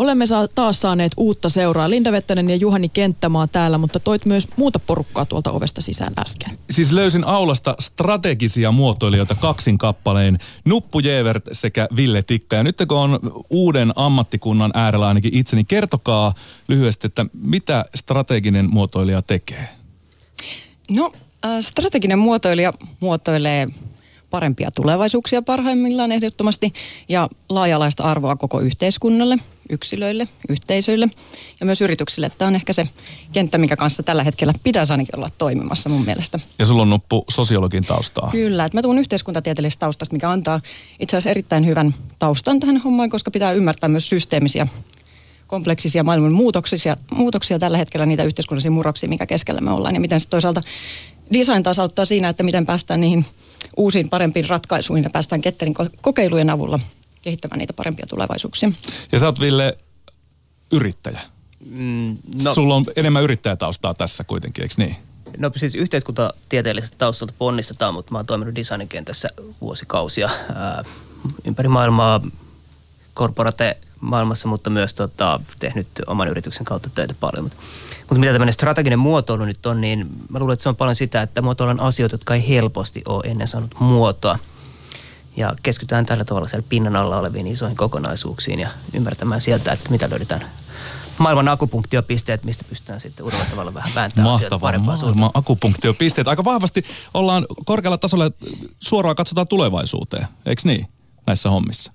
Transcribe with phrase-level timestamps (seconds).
[0.00, 1.90] Olemme saa, taas saaneet uutta seuraa.
[1.90, 6.50] Linda Vettänen ja Juhani Kenttämaa täällä, mutta toit myös muuta porukkaa tuolta ovesta sisään äsken.
[6.70, 12.56] Siis löysin aulasta strategisia muotoilijoita kaksin kappaleen, Nuppu Jevert sekä Ville Tikka.
[12.56, 13.20] Ja nyt kun on
[13.50, 16.34] uuden ammattikunnan äärellä ainakin itseni, kertokaa
[16.68, 19.68] lyhyesti, että mitä strateginen muotoilija tekee?
[20.90, 21.12] No,
[21.44, 23.66] äh, strateginen muotoilija muotoilee
[24.30, 26.72] parempia tulevaisuuksia parhaimmillaan ehdottomasti
[27.08, 29.38] ja laajalaista arvoa koko yhteiskunnalle,
[29.70, 31.08] yksilöille, yhteisöille
[31.60, 32.30] ja myös yrityksille.
[32.38, 32.88] Tämä on ehkä se
[33.32, 36.40] kenttä, mikä kanssa tällä hetkellä pitäisi ainakin olla toimimassa mun mielestä.
[36.58, 38.28] Ja sulla on nuppu sosiologin taustaa.
[38.32, 40.60] Kyllä, että mä tuun yhteiskuntatieteellisestä taustasta, mikä antaa
[41.00, 44.66] itse asiassa erittäin hyvän taustan tähän hommaan, koska pitää ymmärtää myös systeemisiä
[45.46, 49.94] kompleksisia maailman muutoksia, muutoksia tällä hetkellä, niitä yhteiskunnallisia murroksia, mikä keskellä me ollaan.
[49.94, 50.62] Ja miten se toisaalta
[51.32, 53.26] design taas auttaa siinä, että miten päästään niihin
[53.76, 56.78] uusiin parempiin ratkaisuihin ja päästään Ketterin kokeilujen avulla
[57.26, 58.70] kehittämään niitä parempia tulevaisuuksia.
[59.12, 59.78] Ja sä oot Ville
[60.72, 61.20] yrittäjä.
[61.70, 62.54] Mm, no.
[62.54, 64.96] Sulla on enemmän yrittäjätaustaa tässä kuitenkin, eikö niin?
[65.38, 69.28] No siis yhteiskuntatieteellisestä taustalta ponnistetaan, mutta mä oon toiminut designin kentässä
[69.60, 70.84] vuosikausia ää,
[71.44, 72.20] ympäri maailmaa
[73.14, 77.44] korporate maailmassa, mutta myös tota, tehnyt oman yrityksen kautta töitä paljon.
[77.44, 77.58] Mutta,
[78.00, 81.22] mutta mitä tämmöinen strateginen muotoilu nyt on, niin mä luulen, että se on paljon sitä,
[81.22, 84.38] että muotoillaan asioita, jotka ei helposti ole ennen saanut muotoa.
[85.36, 90.10] Ja keskitytään tällä tavalla siellä pinnan alla oleviin isoihin kokonaisuuksiin ja ymmärtämään sieltä, että mitä
[90.10, 90.46] löydetään
[91.18, 96.28] maailman akupunktiopisteet, mistä pystytään sitten uudella tavalla vähän vääntämään parempaan maailman akupunktiopisteet.
[96.28, 98.30] Aika vahvasti ollaan korkealla tasolla,
[98.80, 100.86] suoraan katsotaan tulevaisuuteen, eikö niin,
[101.26, 101.92] näissä hommissa?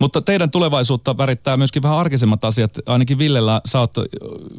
[0.00, 2.78] Mutta teidän tulevaisuutta värittää myöskin vähän arkisemmat asiat.
[2.86, 3.94] Ainakin Villellä sä oot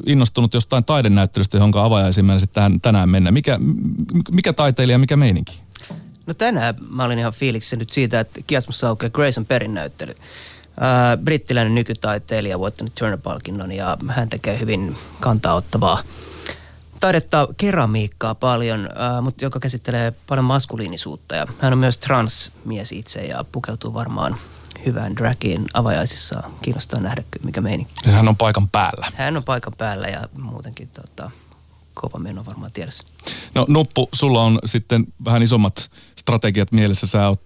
[0.06, 3.30] innostunut jostain taidenäyttelystä, jonka avajaisimmäinen sitten tänään mennä.
[3.30, 3.58] Mikä,
[4.30, 5.60] mikä taiteilija, mikä meininki?
[6.28, 10.10] No tänään mä olin ihan fiiliksissä nyt siitä, että Kiasmassa aukeaa Grayson Perrin näyttely.
[10.10, 16.02] Äh, brittiläinen nykytaiteilija voittanut Turner-palkinnon ja hän tekee hyvin kantaa-ottavaa
[17.00, 21.34] taidetta, keramiikkaa paljon, äh, mutta joka käsittelee paljon maskuliinisuutta.
[21.34, 24.36] Ja hän on myös transmies itse ja pukeutuu varmaan
[24.86, 26.42] hyvään dragiin avajaisissa.
[26.62, 27.92] Kiinnostaa nähdä, mikä meininki.
[28.04, 29.06] Hän on paikan päällä.
[29.14, 31.30] Hän on paikan päällä ja muutenkin tota,
[31.94, 33.08] kova meno varmaan tiedossa.
[33.54, 35.90] No Nuppu, sulla on sitten vähän isommat
[36.28, 37.06] strategiat mielessä.
[37.06, 37.42] Sä oot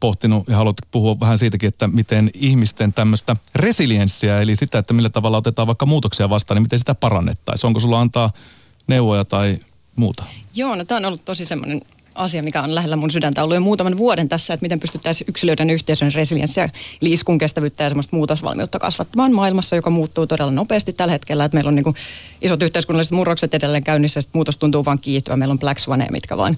[0.00, 5.08] pohtinut ja haluat puhua vähän siitäkin, että miten ihmisten tämmöistä resilienssiä, eli sitä, että millä
[5.08, 7.68] tavalla otetaan vaikka muutoksia vastaan, niin miten sitä parannettaisiin.
[7.68, 8.32] Onko sulla antaa
[8.86, 9.58] neuvoja tai
[9.96, 10.24] muuta?
[10.54, 11.80] Joo, no tämä on ollut tosi semmoinen
[12.14, 15.70] asia, mikä on lähellä mun sydäntä ollut jo muutaman vuoden tässä, että miten pystyttäisiin yksilöiden
[15.70, 16.68] yhteisön resilienssiä,
[17.00, 21.68] liiskun kestävyyttä ja semmoista muutosvalmiutta kasvattamaan maailmassa, joka muuttuu todella nopeasti tällä hetkellä, että meillä
[21.68, 21.94] on niin
[22.42, 26.36] isot yhteiskunnalliset murrokset edelleen käynnissä, että muutos tuntuu vaan kiihtyä, meillä on Black Swaneja, mitkä
[26.36, 26.56] vaan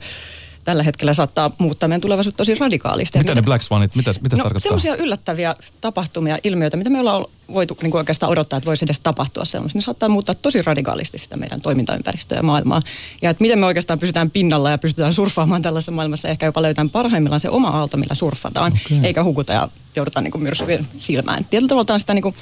[0.69, 3.19] tällä hetkellä saattaa muuttaa meidän tulevaisuutta tosi radikaalisti.
[3.19, 4.61] Mitä ne Black Swanit, mitä, mitä no, tarkoittaa?
[4.61, 7.25] Sellaisia yllättäviä tapahtumia, ilmiöitä, mitä me ollaan
[7.55, 9.79] voitu niin kuin oikeastaan odottaa, että voisi edes tapahtua sellaisia.
[9.79, 12.83] Ne saattaa muuttaa tosi radikaalisti sitä meidän toimintaympäristöä ja maailmaa.
[13.23, 16.91] Ja että miten me oikeastaan pysytään pinnalla ja pystytään surffaamaan tällaisessa maailmassa, ehkä jopa löytämään
[16.91, 18.99] parhaimmillaan se oma aalto, millä surffataan, okay.
[19.03, 21.45] eikä hukuta ja joudutaan niin myrskyjen silmään.
[21.45, 22.35] Tietyllä tavalla sitä niin kuin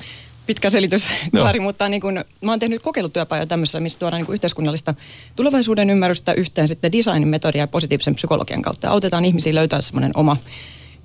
[0.46, 4.94] pitkä selitys, Klari, mutta niin kun, mä oon tehnyt kokeilutyöpajoja tämmöisessä, missä tuodaan niin yhteiskunnallista
[5.36, 8.90] tulevaisuuden ymmärrystä yhteen sitten designin metodia ja positiivisen psykologian kautta.
[8.90, 10.36] Autetaan ihmisiä löytää semmoinen oma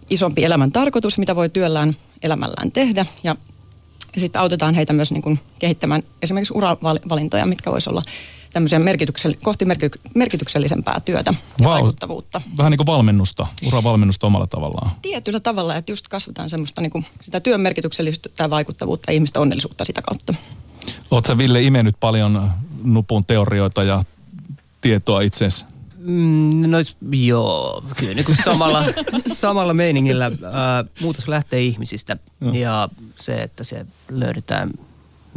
[0.10, 3.36] isompi elämän tarkoitus, mitä voi työllään elämällään tehdä ja
[4.18, 8.02] sitten autetaan heitä myös niin kuin kehittämään esimerkiksi uravalintoja, mitkä voisi olla
[8.54, 12.42] tämmöisiä merkityksell- kohti merky- merkityksellisempää työtä ja Val- vaikuttavuutta.
[12.58, 14.92] Vähän niin kuin valmennusta, uravalmennusta omalla tavallaan.
[15.02, 19.40] Tietyllä tavalla, että just kasvataan semmoista niin kuin sitä työn merkityksellisyyttä ja vaikuttavuutta ja ihmistä
[19.40, 20.34] onnellisuutta sitä kautta.
[21.12, 22.52] Oletko Ville imennyt paljon
[22.84, 24.04] nupun teorioita ja
[24.82, 25.66] tietoa itseesi?
[25.98, 26.78] Mm, no
[27.12, 28.84] joo, kyllä niin kuin samalla,
[29.34, 32.52] samalla meiningillä ää, muutos lähtee ihmisistä no.
[32.54, 32.90] ja
[33.20, 34.72] se, että se löydetään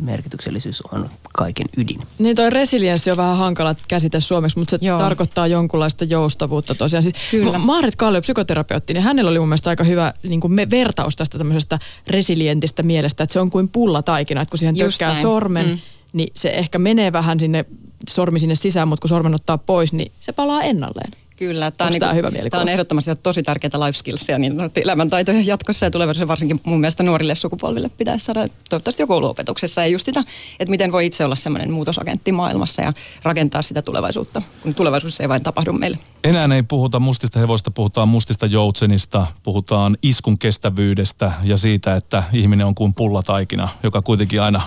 [0.02, 2.00] merkityksellisyys on kaiken ydin.
[2.18, 4.98] Niin toi resilienssi on vähän hankala käsite suomeksi, mutta se Joo.
[4.98, 7.02] tarkoittaa jonkunlaista joustavuutta tosiaan.
[7.02, 7.58] Siis Kyllä.
[7.58, 11.38] Maarit Kallio, psykoterapeutti, niin hänellä oli mun mielestä aika hyvä niin kuin me, vertaus tästä
[11.38, 15.22] tämmöisestä resilientistä mielestä, että se on kuin pullataikina, että kun siihen Just tökkää näin.
[15.22, 15.78] sormen, mm.
[16.12, 17.64] niin se ehkä menee vähän sinne,
[18.10, 21.12] sormi sinne sisään, mutta kun sormen ottaa pois, niin se palaa ennalleen.
[21.46, 25.40] Kyllä, tämä on, niin kuin, hyvä tämä on ehdottomasti tosi tärkeitä life skillsia, niin elämäntaitoja
[25.40, 30.06] jatkossa ja tulevaisuudessa varsinkin mun mielestä nuorille sukupolville pitäisi saada toivottavasti jo kouluopetuksessa ja just
[30.06, 30.24] sitä,
[30.60, 32.92] että miten voi itse olla semmoinen muutosagentti maailmassa ja
[33.22, 35.98] rakentaa sitä tulevaisuutta, kun tulevaisuus ei vain tapahdu meille.
[36.24, 42.66] Enää ei puhuta mustista hevosta, puhutaan mustista joutsenista, puhutaan iskun kestävyydestä ja siitä, että ihminen
[42.66, 44.62] on kuin pullataikina, joka kuitenkin aina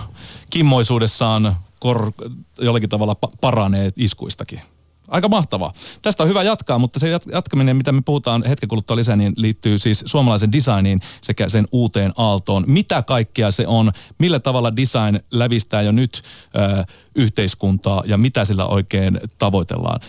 [0.50, 2.12] kimmoisuudessaan kor,
[2.60, 4.60] jollakin tavalla paranee iskuistakin.
[5.08, 5.72] Aika mahtavaa.
[6.02, 9.78] Tästä on hyvä jatkaa, mutta se jatkaminen, mitä me puhutaan hetken kuluttua lisää, niin liittyy
[9.78, 12.64] siis suomalaisen designiin sekä sen uuteen aaltoon.
[12.66, 16.22] Mitä kaikkea se on, millä tavalla design lävistää jo nyt
[16.56, 16.84] ö,
[17.14, 20.00] yhteiskuntaa ja mitä sillä oikein tavoitellaan.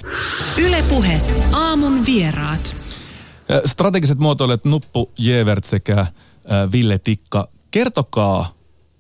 [0.58, 1.22] Ylepuhe
[1.54, 2.76] aamun vieraat.
[3.66, 6.06] Strategiset muotoilijat Nuppu Jevert sekä
[6.72, 7.48] Ville Tikka.
[7.72, 8.54] Kertokaa,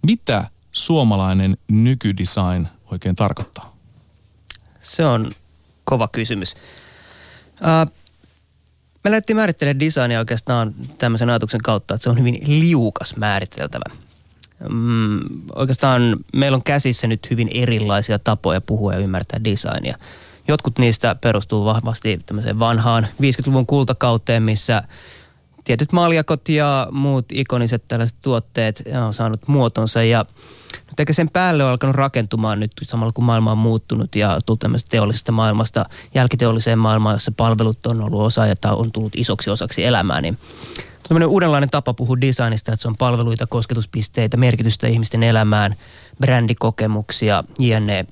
[0.06, 3.75] mitä suomalainen nykydesign oikein tarkoittaa?
[4.81, 5.31] Se on
[5.89, 6.56] kova kysymys.
[7.62, 7.91] Uh,
[9.03, 13.95] me lähdettiin määrittelemään designia oikeastaan tämmöisen ajatuksen kautta, että se on hyvin liukas määriteltävä.
[14.69, 15.19] Mm,
[15.56, 19.97] oikeastaan meillä on käsissä nyt hyvin erilaisia tapoja puhua ja ymmärtää designia.
[20.47, 24.83] Jotkut niistä perustuu vahvasti tämmöiseen vanhaan 50-luvun kultakauteen, missä
[25.69, 30.25] tietyt maljakot ja muut ikoniset tällaiset tuotteet on saanut muotonsa ja
[30.74, 34.60] nyt ehkä sen päälle on alkanut rakentumaan nyt samalla kun maailma on muuttunut ja tullut
[34.60, 35.86] tämmöisestä teollisesta maailmasta
[36.16, 40.38] jälkiteolliseen maailmaan, jossa palvelut on ollut osa ja on tullut isoksi osaksi elämää, niin
[41.07, 45.75] tämmöinen uudenlainen tapa puhua designista, että se on palveluita, kosketuspisteitä, merkitystä ihmisten elämään,
[46.19, 48.06] brändikokemuksia, jne.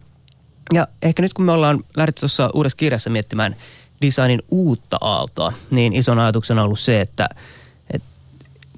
[0.73, 3.55] Ja ehkä nyt kun me ollaan lähdetty tuossa uudessa kirjassa miettimään
[4.01, 7.29] designin uutta aaltoa, niin ison ajatuksena on ollut se, että,
[7.91, 8.07] että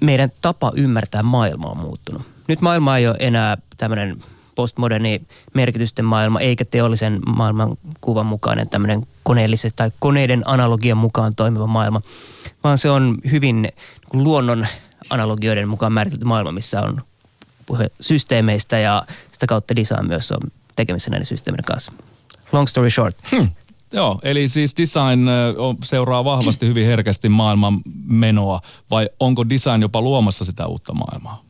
[0.00, 2.22] meidän tapa ymmärtää maailmaa on muuttunut.
[2.48, 4.22] Nyt maailma ei ole enää tämmöinen
[4.54, 5.22] postmoderni
[5.54, 12.02] merkitysten maailma, eikä teollisen maailman kuvan mukainen tämmöinen koneelliset tai koneiden analogian mukaan toimiva maailma,
[12.64, 13.74] vaan se on hyvin niin
[14.12, 14.66] luonnon
[15.10, 17.02] analogioiden mukaan määritelty maailma, missä on
[17.66, 19.02] puhe systeemeistä ja
[19.32, 20.40] sitä kautta design myös on
[20.76, 21.92] tekemisissä näiden systeemien kanssa.
[22.52, 23.16] Long story short.
[23.30, 23.48] Hmm.
[23.92, 25.28] Joo, eli siis design
[25.84, 28.60] seuraa vahvasti hyvin herkästi maailman menoa,
[28.90, 31.44] vai onko design jopa luomassa sitä uutta maailmaa?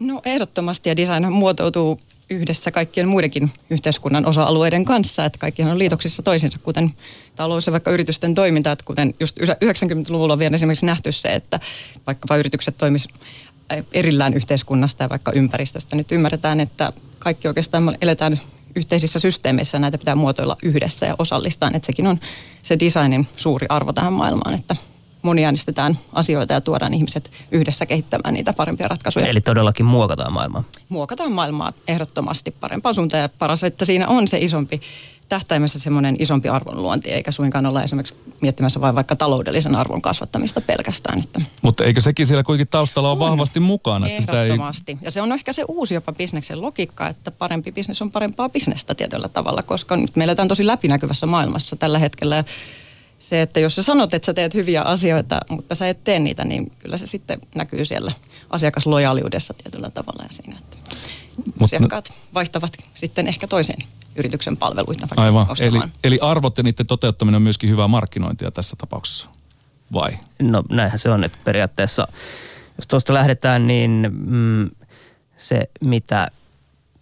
[0.00, 2.00] No ehdottomasti ja design muotoutuu
[2.30, 6.94] yhdessä kaikkien muidenkin yhteiskunnan osa-alueiden kanssa, että kaikkihan on liitoksissa toisinsa, kuten
[7.36, 11.60] talous ja vaikka yritysten toiminta, että kuten just 90-luvulla on vielä esimerkiksi nähty se, että
[12.06, 13.08] vaikkapa yritykset toimis
[13.92, 15.96] erillään yhteiskunnasta ja vaikka ympäristöstä.
[15.96, 18.40] Nyt ymmärretään, että kaikki oikeastaan eletään
[18.76, 21.70] yhteisissä systeemeissä näitä pitää muotoilla yhdessä ja osallistaa.
[21.74, 22.20] Että sekin on
[22.62, 24.76] se designin suuri arvo tähän maailmaan, että
[25.22, 29.26] moniäänestetään asioita ja tuodaan ihmiset yhdessä kehittämään niitä parempia ratkaisuja.
[29.26, 30.64] Eli todellakin muokataan maailmaa.
[30.88, 34.80] Muokataan maailmaa ehdottomasti parempaan suuntaan ja paras, että siinä on se isompi
[35.28, 41.18] tähtäimessä semmoinen isompi arvonluonti, eikä suinkaan olla esimerkiksi miettimässä vain vaikka taloudellisen arvon kasvattamista pelkästään.
[41.18, 44.08] Että Mutta eikö sekin siellä kuitenkin taustalla ole vahvasti mukana?
[44.08, 44.50] Että sitä ei...
[45.02, 48.94] Ja se on ehkä se uusi jopa bisneksen logiikka, että parempi bisnes on parempaa bisnestä
[48.94, 52.44] tietyllä tavalla, koska nyt me eletään tosi läpinäkyvässä maailmassa tällä hetkellä
[53.18, 56.44] se, että jos sä sanot, että sä teet hyviä asioita, mutta sä et tee niitä,
[56.44, 58.12] niin kyllä se sitten näkyy siellä
[58.50, 60.76] asiakaslojaaliudessa tietyllä tavalla ja siinä, että
[61.44, 63.78] mutta asiakkaat vaihtavat sitten ehkä toiseen
[64.16, 65.08] yrityksen palveluita.
[65.16, 69.28] Aivan, eli, eli arvot ja niiden toteuttaminen on myöskin hyvää markkinointia tässä tapauksessa,
[69.92, 70.18] vai?
[70.38, 72.08] No näinhän se on, että periaatteessa
[72.78, 74.70] jos tuosta lähdetään, niin mm,
[75.36, 76.28] se mitä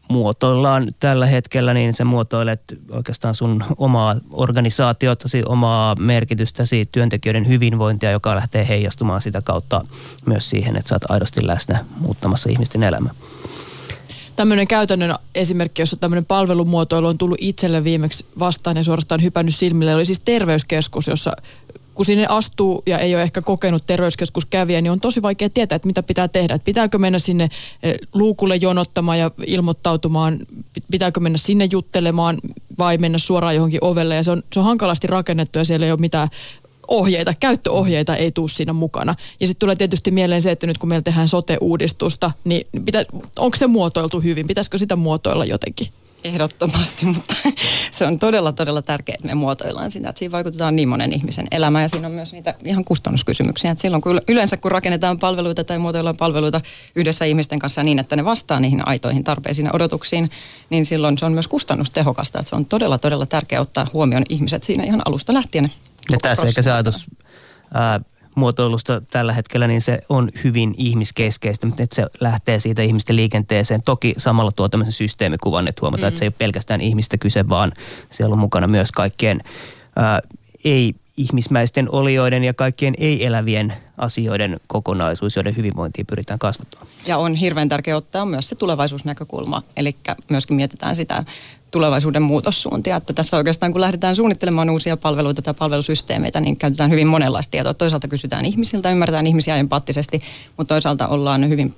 [0.09, 2.61] muotoillaan tällä hetkellä, niin sä muotoilet
[2.91, 9.85] oikeastaan sun omaa organisaatiotasi, omaa merkitystäsi, työntekijöiden hyvinvointia, joka lähtee heijastumaan sitä kautta
[10.27, 13.15] myös siihen, että sä oot aidosti läsnä muuttamassa ihmisten elämää.
[14.37, 19.95] Tämmöinen käytännön esimerkki, jossa tämmöinen palvelumuotoilu on tullut itselle viimeksi vastaan ja suorastaan hypännyt silmille,
[19.95, 21.33] oli siis terveyskeskus, jossa
[21.97, 25.87] kun sinne astuu ja ei ole ehkä kokenut terveyskeskuskävijä, niin on tosi vaikea tietää, että
[25.87, 26.55] mitä pitää tehdä.
[26.55, 27.49] Että pitääkö mennä sinne
[27.83, 30.39] eh, luukulle jonottamaan ja ilmoittautumaan,
[30.91, 32.39] pitääkö mennä sinne juttelemaan
[32.79, 34.15] vai mennä suoraan johonkin ovelle.
[34.15, 36.29] Ja se on, se on hankalasti rakennettu ja siellä ei ole mitään
[36.89, 39.15] ohjeita, käyttöohjeita ei tule siinä mukana.
[39.41, 43.05] Ja sitten tulee tietysti mieleen se, että nyt kun meillä tehdään sote-uudistusta, niin pitä,
[43.37, 44.47] onko se muotoiltu hyvin?
[44.47, 45.87] Pitäisikö sitä muotoilla jotenkin?
[46.27, 47.35] Ehdottomasti, mutta
[47.91, 51.47] se on todella, todella tärkeää, että me muotoillaan sitä, että siinä vaikutetaan niin monen ihmisen
[51.51, 53.71] elämään ja siinä on myös niitä ihan kustannuskysymyksiä.
[53.71, 56.61] Että silloin kun yleensä kun rakennetaan palveluita tai muotoillaan palveluita
[56.95, 60.31] yhdessä ihmisten kanssa niin, että ne vastaa niihin aitoihin tarpeisiin ja odotuksiin,
[60.71, 62.39] niin silloin se on myös kustannustehokasta.
[62.39, 65.73] Että se on todella, todella tärkeää ottaa huomioon ihmiset siinä ihan alusta lähtien.
[66.11, 67.07] Ja tässä ehkä se ajatus
[67.75, 68.01] ää,
[68.37, 73.83] muotoilusta tällä hetkellä, niin se on hyvin ihmiskeskeistä, että se lähtee siitä ihmisten liikenteeseen.
[73.83, 76.09] Toki samalla tuo tämmöisen systeemikuvan, että huomataan, mm.
[76.09, 77.73] että se ei ole pelkästään ihmistä kyse, vaan
[78.11, 79.41] siellä on mukana myös kaikkien
[79.97, 80.21] ää,
[80.65, 86.89] ei ihmismäisten olioiden ja kaikkien ei-elävien asioiden kokonaisuus, joiden hyvinvointiin pyritään kasvattamaan.
[87.07, 89.97] Ja on hirveän tärkeää ottaa myös se tulevaisuusnäkökulma, eli
[90.29, 91.25] myöskin mietitään sitä
[91.71, 92.97] tulevaisuuden muutossuuntia.
[92.97, 97.75] Että tässä oikeastaan kun lähdetään suunnittelemaan uusia palveluita tai palvelusysteemeitä, niin käytetään hyvin monenlaista tietoa.
[97.75, 100.23] Toisaalta kysytään ihmisiltä, ymmärretään ihmisiä empaattisesti,
[100.57, 101.75] mutta toisaalta ollaan hyvin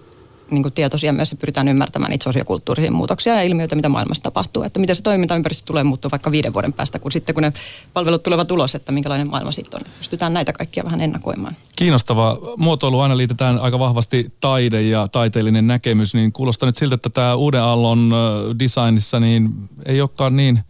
[0.50, 4.62] niin kuin tietoisia myös ja pyritään ymmärtämään niitä sosiokulttuurisia muutoksia ja ilmiöitä, mitä maailmassa tapahtuu.
[4.62, 7.52] Että miten se toimintaympäristö tulee muuttua vaikka viiden vuoden päästä, kun sitten kun ne
[7.92, 9.92] palvelut tulevat ulos, että minkälainen maailma sitten on.
[9.98, 11.56] Pystytään näitä kaikkia vähän ennakoimaan.
[11.76, 17.10] Kiinnostava muotoilu aina liitetään aika vahvasti taide ja taiteellinen näkemys, niin kuulostaa nyt siltä, että
[17.10, 18.14] tämä uuden aallon
[18.58, 20.60] designissa niin ei olekaan niin,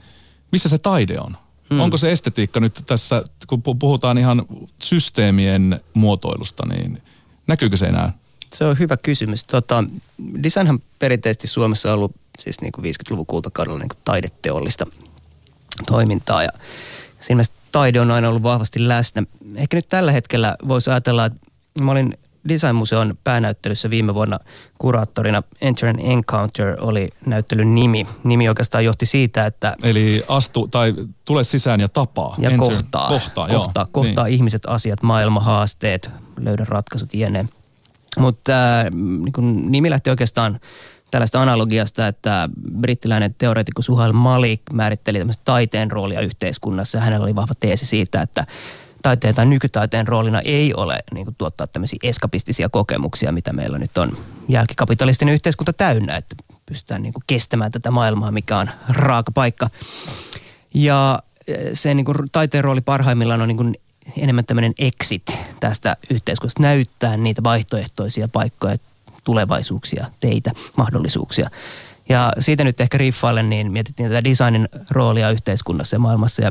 [0.52, 1.36] missä se taide on?
[1.70, 1.80] Hmm.
[1.80, 4.42] Onko se estetiikka nyt tässä, kun puhutaan ihan
[4.82, 7.02] systeemien muotoilusta, niin
[7.46, 8.12] näkyykö se enää?
[8.54, 9.44] Se on hyvä kysymys.
[9.44, 9.84] Tota,
[10.42, 14.86] designhan perinteisesti Suomessa on ollut siis niin kuin 50-luvun kultakaudella niin kuin taideteollista
[15.86, 16.50] toimintaa ja
[17.20, 19.22] siinä taide on aina ollut vahvasti läsnä.
[19.56, 21.40] Ehkä nyt tällä hetkellä voisi ajatella, että
[21.80, 24.38] mä olin Designmuseon päänäyttelyssä viime vuonna
[24.78, 28.06] kuraattorina Enter and Encounter oli näyttelyn nimi.
[28.24, 29.76] Nimi oikeastaan johti siitä, että...
[29.82, 32.34] Eli astu tai tule sisään ja tapaa.
[32.38, 33.08] Ja Enter, kohtaa.
[33.08, 34.34] Kohtaa, kohtaa, joo, kohtaa niin.
[34.34, 37.48] ihmiset, asiat, maailma, haasteet, löydä ratkaisut jne.
[38.18, 40.60] Mutta äh, niin nimi lähti oikeastaan
[41.10, 42.48] tällaista analogiasta, että
[42.80, 47.00] brittiläinen teoreetikko Suhail Malik määritteli tämmöistä taiteen roolia yhteiskunnassa.
[47.00, 48.46] Hänellä oli vahva teesi siitä, että
[49.02, 53.98] taiteen tai nykytaiteen roolina ei ole niin kuin, tuottaa tämmöisiä eskapistisia kokemuksia, mitä meillä nyt
[53.98, 59.70] on jälkikapitalistinen yhteiskunta täynnä, että pystytään niin kuin, kestämään tätä maailmaa, mikä on raaka paikka.
[60.74, 63.74] Ja eh, se niin kuin, taiteen rooli parhaimmillaan on niin kuin,
[64.16, 65.22] enemmän tämmöinen exit
[65.60, 68.76] tästä yhteiskunnasta, näyttää niitä vaihtoehtoisia paikkoja,
[69.24, 71.50] tulevaisuuksia, teitä, mahdollisuuksia.
[72.08, 76.50] Ja siitä nyt ehkä riiffailen, niin mietittiin tätä designin roolia yhteiskunnassa ja maailmassa ja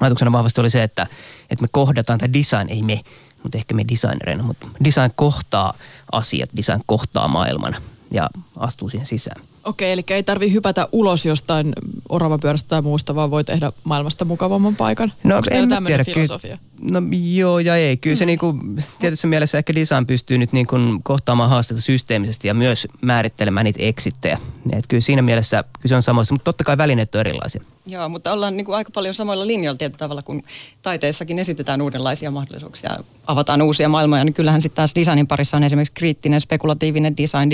[0.00, 1.06] ajatuksena vahvasti oli se, että,
[1.50, 3.00] että me kohdataan, tämä design ei me,
[3.42, 5.74] mutta ehkä me designereina, mutta design kohtaa
[6.12, 7.76] asiat, design kohtaa maailman
[8.10, 9.42] ja astuu siihen sisään.
[9.64, 11.72] Okei, eli ei tarvi hypätä ulos jostain
[12.08, 15.12] oravapyörästä tai muusta, vaan voi tehdä maailmasta mukavamman paikan.
[15.24, 16.56] No Onko en tiedä, filosofia?
[16.56, 17.96] Kyllä, no joo ja ei.
[17.96, 18.18] Kyllä mm.
[18.18, 18.54] se niinku,
[18.98, 24.38] tietyssä mielessä ehkä design pystyy nyt niinku kohtaamaan haasteita systeemisesti ja myös määrittelemään niitä eksittejä.
[24.72, 27.62] Et kyllä siinä mielessä kyse on samoissa, mutta totta kai välineet on erilaisia.
[27.86, 30.42] Joo, mutta ollaan niin kuin aika paljon samoilla linjoilla tietyllä tavalla, kun
[30.82, 32.96] taiteessakin esitetään uudenlaisia mahdollisuuksia,
[33.26, 37.50] avataan uusia maailmoja, niin kyllähän sitten taas designin parissa on esimerkiksi kriittinen, spekulatiivinen design,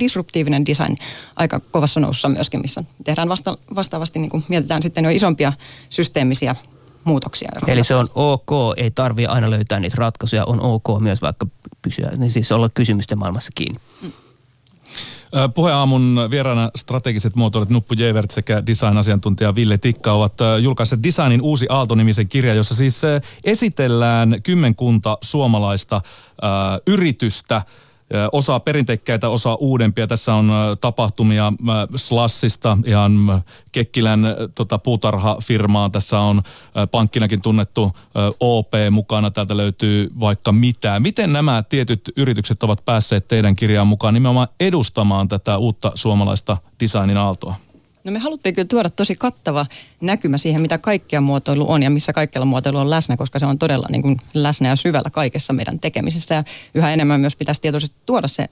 [0.00, 0.96] disruptiivinen design
[1.36, 5.52] aika kovassa nousussa myöskin, missä tehdään vasta, vastaavasti, niin kuin mietitään sitten jo isompia
[5.90, 6.56] systeemisiä
[7.04, 7.50] muutoksia.
[7.66, 11.46] Eli se on ok, ei tarvitse aina löytää niitä ratkaisuja, on ok myös vaikka
[11.82, 13.80] pysyä, niin siis olla kysymysten maailmassa kiinni.
[14.02, 14.12] Mm.
[15.54, 22.28] Puheaamun vieraana strategiset muotoilut Nuppu Jevert sekä design-asiantuntija Ville Tikka ovat julkaisseet Designin uusi Aalto-nimisen
[22.28, 23.02] kirja, jossa siis
[23.44, 26.00] esitellään kymmenkunta suomalaista
[26.86, 27.62] yritystä–
[28.32, 30.06] Osa perinteikkäitä, osa uudempia.
[30.06, 31.52] Tässä on tapahtumia
[31.96, 33.42] Slassista, ihan
[33.72, 35.90] Kekkilän tota, puutarhafirmaa.
[35.90, 36.42] Tässä on
[36.90, 37.92] pankkinakin tunnettu
[38.40, 39.30] OP mukana.
[39.30, 41.00] Täältä löytyy vaikka mitä.
[41.00, 47.16] Miten nämä tietyt yritykset ovat päässeet teidän kirjaan mukaan nimenomaan edustamaan tätä uutta suomalaista designin
[47.16, 47.54] aaltoa?
[48.04, 49.66] No me haluttiin kyllä tuoda tosi kattava
[50.00, 53.58] näkymä siihen, mitä kaikkea muotoilu on ja missä kaikkella muotoilu on läsnä, koska se on
[53.58, 56.34] todella niin kuin läsnä ja syvällä kaikessa meidän tekemisessä.
[56.34, 56.44] Ja
[56.74, 58.48] yhä enemmän myös pitäisi tietoisesti tuoda se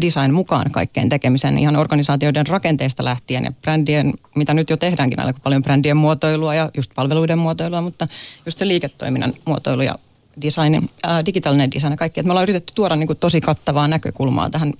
[0.00, 5.40] design mukaan kaikkeen tekemiseen ihan organisaatioiden rakenteesta lähtien ja brändien, mitä nyt jo tehdäänkin aika
[5.42, 8.08] paljon brändien muotoilua ja just palveluiden muotoilua, mutta
[8.46, 9.94] just se liiketoiminnan muotoilu ja
[10.42, 12.20] design, ää, digitaalinen design ja kaikki.
[12.20, 14.72] Et me ollaan yritetty tuoda niin kuin tosi kattavaa näkökulmaa tähän,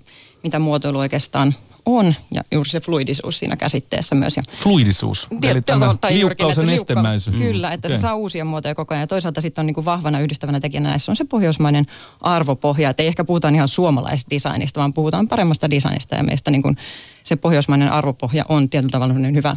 [0.42, 1.54] mitä muotoilu oikeastaan
[1.86, 4.36] on ja juuri se fluidisuus siinä käsitteessä myös.
[4.36, 7.36] Ja fluidisuus, eli tämä liukkaus ja nestemäisyys.
[7.36, 7.98] Kyllä, että okay.
[7.98, 9.02] se saa uusia muotoja koko ajan.
[9.02, 11.86] Ja toisaalta sitten on niin kuin vahvana yhdistävänä tekijänä näissä on se pohjoismainen
[12.20, 12.90] arvopohja.
[12.90, 16.14] Että ei ehkä puhuta ihan suomalaisdesignista, vaan puhutaan paremmasta designista.
[16.16, 16.76] Ja meistä niin kuin
[17.22, 19.56] se pohjoismainen arvopohja on tietyllä tavalla hyvä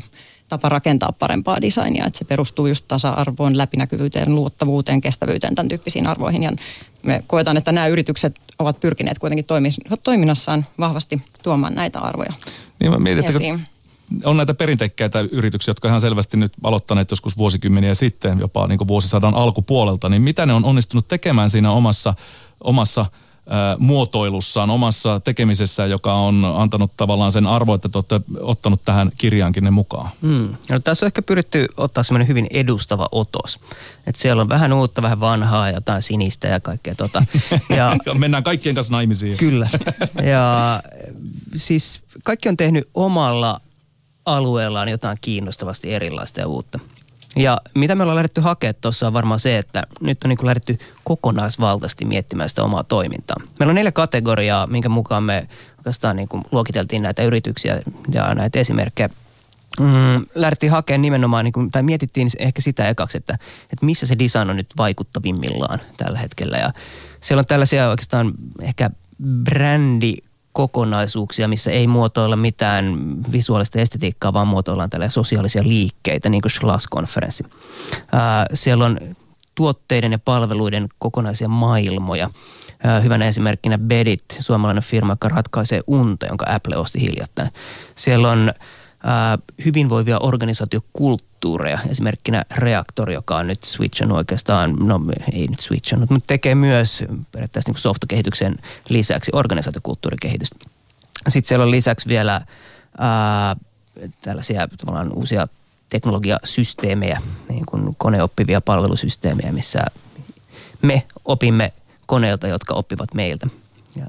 [0.50, 6.44] tapa rakentaa parempaa designia, että se perustuu just tasa-arvoon, läpinäkyvyyteen, luottavuuteen, kestävyyteen, tämän tyyppisiin arvoihin.
[6.44, 6.52] Ja
[7.04, 9.46] me koetaan, että nämä yritykset ovat pyrkineet kuitenkin
[10.04, 12.34] toiminnassaan vahvasti tuomaan näitä arvoja
[12.80, 13.68] niin mä mietin, esiin.
[14.24, 19.36] On näitä perinteikkäitä yrityksiä, jotka ihan selvästi nyt aloittaneet joskus vuosikymmeniä sitten, jopa niin vuosisadan
[19.36, 22.14] alkupuolelta, niin mitä ne on onnistunut tekemään siinä omassa,
[22.62, 23.06] omassa–
[23.78, 29.64] muotoilussaan, omassa tekemisessään, joka on antanut tavallaan sen arvo, että te olette ottanut tähän kirjaankin
[29.64, 30.10] ne mukaan?
[30.22, 30.56] Hmm.
[30.70, 33.60] No, tässä on ehkä pyritty ottaa semmoinen hyvin edustava otos.
[34.08, 37.24] Että siellä on vähän uutta, vähän vanhaa, jotain sinistä ja kaikkea tota.
[37.78, 39.38] Ja, Mennään kaikkien kanssa naimisiin.
[39.38, 39.68] Kyllä.
[40.24, 40.84] Ja
[41.56, 43.62] siis kaikki on tehnyt omalla
[44.26, 46.80] alueellaan jotain kiinnostavasti erilaista ja uutta.
[47.38, 50.46] Ja mitä me ollaan lähdetty hakemaan tuossa on varmaan se, että nyt on niin kuin
[50.46, 53.38] lähdetty kokonaisvaltaisesti miettimään sitä omaa toimintaa.
[53.60, 58.60] Meillä on neljä kategoriaa, minkä mukaan me oikeastaan niin kuin luokiteltiin näitä yrityksiä ja näitä
[58.60, 59.10] esimerkkejä.
[59.80, 64.20] Mm, lähdettiin hakemaan nimenomaan, niin kuin, tai mietittiin ehkä sitä ekaksi, että, että missä se
[64.20, 66.58] design on nyt vaikuttavimmillaan tällä hetkellä.
[66.58, 66.74] Ja
[67.22, 68.90] siellä on tällaisia oikeastaan ehkä
[69.44, 70.14] brändi
[70.58, 72.96] kokonaisuuksia, missä ei muotoilla mitään
[73.32, 77.44] visuaalista estetiikkaa, vaan muotoillaan tällaisia sosiaalisia liikkeitä, niin kuin Schloss-konferenssi.
[78.54, 78.98] Siellä on
[79.56, 82.30] tuotteiden ja palveluiden kokonaisia maailmoja.
[83.04, 87.50] Hyvänä esimerkkinä Bedit, suomalainen firma, joka ratkaisee unta, jonka Apple osti hiljattain.
[87.96, 88.52] Siellä on
[89.66, 90.20] hyvinvoivia
[91.48, 95.00] organisaatiokulttuureja, esimerkkinä Reaktor, joka on nyt switchannut oikeastaan, no
[95.34, 98.56] ei nyt switchannut, mutta tekee myös periaatteessa niin softakehityksen
[98.90, 100.56] lisäksi organisaatiokulttuurikehitystä.
[101.28, 102.42] Sitten siellä on lisäksi vielä
[102.98, 103.56] ää,
[104.22, 105.48] tällaisia tavallaan uusia
[105.90, 109.86] teknologiasysteemejä, niin kuin koneoppivia palvelusysteemejä, missä
[110.82, 111.74] me opimme
[112.06, 113.48] koneilta, jotka oppivat meiltä.
[113.96, 114.08] Ja,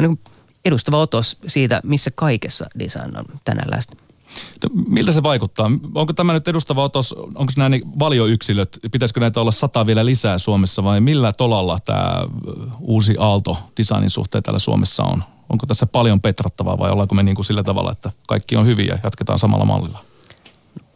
[0.00, 0.18] niin
[0.64, 4.09] edustava otos siitä, missä kaikessa design on tänään läsnä.
[4.62, 5.70] No, miltä se vaikuttaa?
[5.94, 10.38] Onko tämä nyt edustava otos, onko nämä niin valioyksilöt, pitäisikö näitä olla sata vielä lisää
[10.38, 12.24] Suomessa vai millä tolalla tämä
[12.80, 15.22] uusi aalto designin suhteen täällä Suomessa on?
[15.48, 18.94] Onko tässä paljon petrattavaa vai ollaanko me niin kuin sillä tavalla, että kaikki on hyviä
[18.94, 20.09] ja jatketaan samalla mallilla?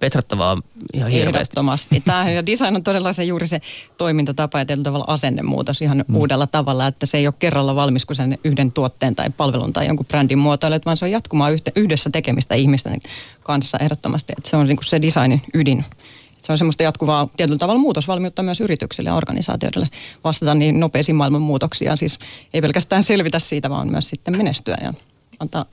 [0.05, 0.63] Petrattavaa
[0.95, 1.39] ihan hirveästi.
[1.39, 2.03] Ehdottomasti.
[2.05, 3.61] Tämä ja design on todella se juuri se
[3.99, 6.17] toimintatapa ja tietyllä tavalla asennemuutos ihan mm.
[6.17, 9.87] uudella tavalla, että se ei ole kerralla valmis kuin sen yhden tuotteen tai palvelun tai
[9.87, 13.01] jonkun brändin muotoilu, vaan se on jatkumaa yhdessä tekemistä ihmisten
[13.43, 14.33] kanssa ehdottomasti.
[14.39, 15.85] Että se on niin kuin se designin ydin.
[16.43, 19.89] Se on semmoista jatkuvaa tietyllä tavalla muutosvalmiutta myös yrityksille ja organisaatioille
[20.25, 21.97] vastata niin nopeisiin maailman muutoksiin.
[21.97, 22.19] Siis
[22.55, 24.95] ei pelkästään selvitä siitä, vaan myös sitten menestyä ja
[25.41, 25.65] antaa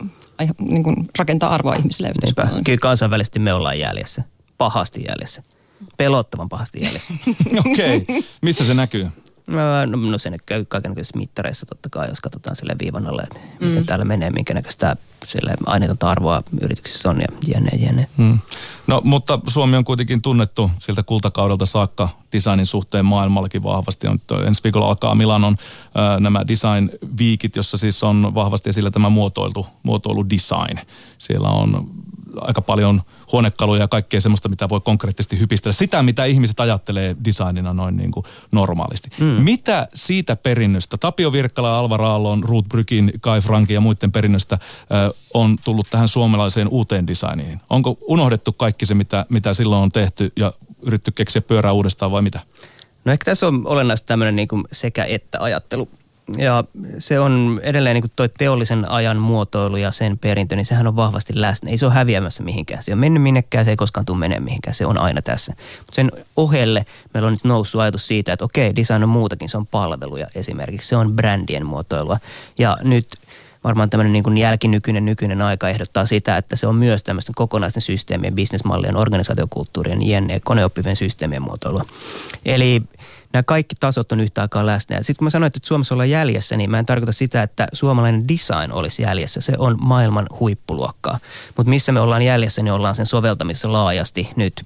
[0.59, 2.61] niin kuin rakentaa arvoa ihmisille yhteiskunnalle.
[2.63, 4.23] Kyllä kansainvälisesti me ollaan jäljessä.
[4.57, 5.43] Pahasti jäljessä.
[5.97, 7.13] Pelottavan pahasti jäljessä.
[7.71, 7.97] Okei.
[7.97, 8.21] Okay.
[8.41, 9.07] Missä se näkyy?
[9.87, 13.67] No, no se käy kaikenlaisissa mittareissa totta kai, jos katsotaan sille viivan alle, että mm.
[13.67, 18.07] miten täällä menee, minkä näköistä sille aineetonta arvoa yrityksissä on ja jne, jne.
[18.17, 18.39] Mm.
[18.87, 24.07] No mutta Suomi on kuitenkin tunnettu siltä kultakaudelta saakka designin suhteen maailmallakin vahvasti.
[24.07, 29.67] On, ensi viikolla alkaa Milanon äh, nämä design-viikit, jossa siis on vahvasti esillä tämä muotoilu,
[29.83, 30.79] muotoilu design.
[31.17, 31.89] Siellä on
[32.35, 35.73] aika paljon huonekaluja ja kaikkea semmoista, mitä voi konkreettisesti hypistellä.
[35.73, 39.09] Sitä, mitä ihmiset ajattelee designina noin niin kuin normaalisti.
[39.19, 39.25] Mm.
[39.25, 45.11] Mitä siitä perinnöstä, Tapio Virkkala, Alvar Aallon, Ruth Brykin, Kai Frankin ja muiden perinnöstä äh,
[45.33, 47.61] on tullut tähän suomalaiseen uuteen designiin?
[47.69, 52.21] Onko unohdettu kaikki se, mitä, mitä silloin on tehty ja yritetty keksiä pyörää uudestaan vai
[52.21, 52.39] mitä?
[53.05, 55.89] No ehkä tässä on olennaista tämmöinen niin sekä että ajattelu.
[56.37, 56.63] Ja
[56.97, 60.95] se on edelleen niin kuin toi teollisen ajan muotoilu ja sen perintö, niin sehän on
[60.95, 61.69] vahvasti läsnä.
[61.69, 62.83] Ei se ole häviämässä mihinkään.
[62.83, 64.75] Se on mennyt minnekään, se ei koskaan tule menemään mihinkään.
[64.75, 65.53] Se on aina tässä.
[65.77, 69.49] Mutta sen ohelle meillä on nyt noussut ajatus siitä, että okei, design on muutakin.
[69.49, 70.87] Se on palveluja esimerkiksi.
[70.87, 72.17] Se on brändien muotoilua.
[72.59, 73.07] Ja nyt
[73.63, 77.81] varmaan tämmöinen niin kuin jälkinykyinen nykyinen aika ehdottaa sitä, että se on myös tämmöisten kokonaisten
[77.81, 81.85] systeemien, bisnesmallien, organisaatiokulttuurien, jne, koneoppivien systeemien muotoilua.
[82.45, 82.81] Eli
[83.33, 84.97] nämä kaikki tasot on yhtä aikaa läsnä.
[84.97, 88.27] Sitten kun mä sanoin, että Suomessa ollaan jäljessä, niin mä en tarkoita sitä, että suomalainen
[88.27, 89.41] design olisi jäljessä.
[89.41, 91.19] Se on maailman huippuluokkaa.
[91.57, 94.65] Mutta missä me ollaan jäljessä, niin ollaan sen soveltamisessa laajasti nyt.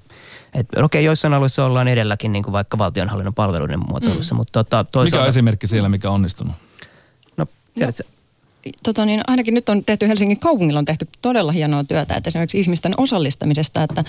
[0.54, 4.34] Et, okei, okay, joissain alueissa ollaan edelläkin, niin kuin vaikka valtionhallinnon palveluiden muotoilussa.
[4.34, 4.36] Mm.
[4.36, 5.16] Mutta tota, toisaalta...
[5.16, 6.54] Mikä on esimerkki siellä, mikä on onnistunut?
[7.36, 8.15] No, tiedätkö, no
[8.82, 12.60] tota niin, ainakin nyt on tehty Helsingin kaupungilla on tehty todella hienoa työtä, että esimerkiksi
[12.60, 14.04] ihmisten osallistamisesta, että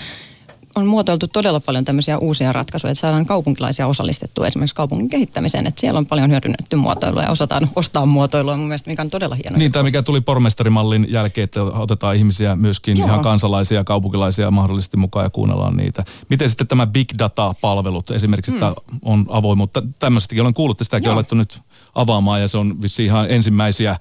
[0.74, 5.66] on muotoiltu todella paljon tämmöisiä uusia ratkaisuja, että saadaan kaupunkilaisia osallistettua esimerkiksi kaupungin kehittämiseen.
[5.66, 9.34] Että siellä on paljon hyödynnetty muotoilua ja osataan ostaa muotoilua mun mielestä, mikä on todella
[9.34, 9.58] hienoa.
[9.58, 13.06] Niin, tai mikä tuli pormestarimallin jälkeen, että otetaan ihmisiä myöskin Joo.
[13.06, 16.04] ihan kansalaisia, kaupunkilaisia mahdollisesti mukaan ja kuunnellaan niitä.
[16.28, 18.98] Miten sitten tämä big data-palvelut, esimerkiksi, että hmm.
[19.02, 21.60] on avoimuutta, tämmöistäkin olen kuullut, että sitäkin on nyt
[21.94, 23.98] avaamaan ja se on vissi ihan ensimmäisiä äh,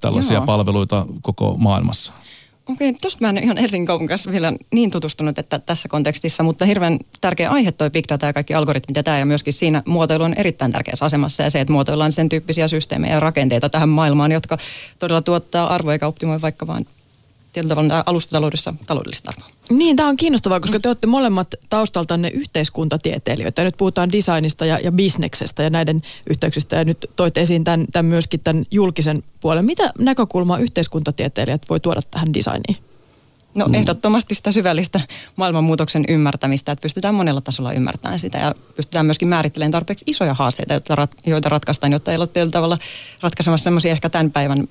[0.00, 0.46] tällaisia Joo.
[0.46, 2.12] palveluita koko maailmassa.
[2.66, 6.98] Okei, tuosta mä en ihan Helsingin kaupungin vielä niin tutustunut että tässä kontekstissa, mutta hirveän
[7.20, 10.34] tärkeä aihe toi big data ja kaikki algoritmit ja tämä ja myöskin siinä muotoilu on
[10.34, 14.58] erittäin tärkeässä asemassa ja se, että muotoillaan sen tyyppisiä systeemejä ja rakenteita tähän maailmaan, jotka
[14.98, 16.86] todella tuottaa arvoa eikä optimoi vaikka vain
[17.52, 19.52] tietyllä tavalla alustataloudessa taloudellista arvoa.
[19.70, 23.64] Niin, tämä on kiinnostavaa, koska te olette molemmat taustaltanne yhteiskuntatieteilijöitä.
[23.64, 26.76] Nyt puhutaan designista ja, ja bisneksestä ja näiden yhteyksistä.
[26.76, 29.64] Ja nyt toit esiin tämän, tämän myöskin tämän julkisen puolen.
[29.64, 32.76] Mitä näkökulmaa yhteiskuntatieteilijät voi tuoda tähän designiin?
[33.54, 35.00] No ehdottomasti sitä syvällistä
[35.36, 40.74] maailmanmuutoksen ymmärtämistä, että pystytään monella tasolla ymmärtämään sitä ja pystytään myöskin määrittelemään tarpeeksi isoja haasteita,
[41.26, 42.78] joita, ratkaistaan, jotta ei ole tavalla
[43.20, 44.68] ratkaisemassa semmoisia ehkä tämän päivän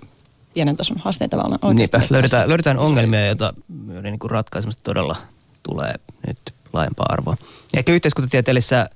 [0.54, 1.98] pienen tason haasteita vaan oikeasti.
[1.98, 3.54] Niinpä, löydetään, löydetään ongelmia, joita
[4.02, 5.16] niin kuin ratkaisemasta todella
[5.64, 5.94] tulee
[6.28, 6.38] nyt
[6.74, 7.36] laajempaa arvoa.
[7.74, 8.90] Ja ehkä yhteiskuntatieteellisessä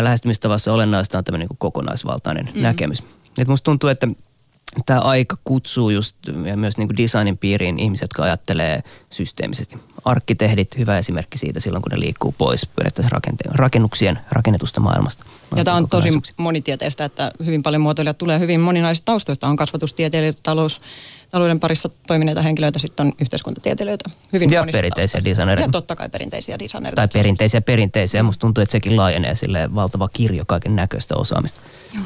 [0.00, 2.62] lähestymistavassa olennaista on tämmöinen niin kokonaisvaltainen mm.
[2.62, 3.02] näkemys.
[3.38, 4.08] Et musta tuntuu, että
[4.86, 10.78] tämä aika kutsuu just ja myös niin kuin designin piiriin ihmiset, jotka ajattelee systeemisesti arkkitehdit
[10.78, 12.68] hyvä esimerkki siitä silloin, kun ne liikkuu pois
[13.50, 15.24] rakennuksien rakennetusta maailmasta.
[15.56, 19.48] Ja tämä on tosi monitieteistä, että hyvin paljon muotoilijat tulee hyvin moninaisista taustoista.
[19.48, 20.80] On kasvatustieteilijöitä, talous,
[21.30, 24.10] talouden parissa toimineita henkilöitä, sitten on yhteiskuntatieteilijöitä.
[24.32, 25.68] Hyvin ja perinteisiä designereita.
[25.68, 26.96] Ja totta kai perinteisiä designereita.
[26.96, 28.22] Tai perinteisiä perinteisiä.
[28.22, 31.60] Musta tuntuu, että sekin laajenee sille valtava kirjo kaiken näköistä osaamista.
[31.94, 32.04] Joo.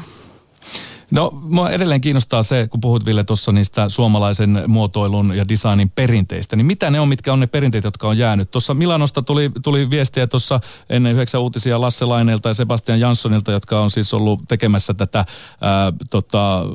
[1.11, 6.55] No, mua edelleen kiinnostaa se, kun puhut Ville tuossa niistä suomalaisen muotoilun ja designin perinteistä,
[6.55, 8.51] niin mitä ne on, mitkä on ne perinteet, jotka on jäänyt?
[8.51, 13.79] Tuossa Milanosta tuli, tuli viestiä tuossa ennen yhdeksän uutisia Lasse Laineelta ja Sebastian Janssonilta, jotka
[13.79, 15.25] on siis ollut tekemässä tätä
[15.61, 16.65] ää, tota,